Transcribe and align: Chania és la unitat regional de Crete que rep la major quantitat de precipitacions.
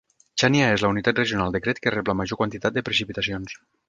Chania 0.43 0.69
és 0.77 0.85
la 0.85 0.89
unitat 0.93 1.19
regional 1.21 1.53
de 1.55 1.61
Crete 1.65 1.83
que 1.83 1.93
rep 1.97 2.09
la 2.13 2.15
major 2.23 2.39
quantitat 2.41 2.77
de 2.79 2.83
precipitacions. 2.89 3.55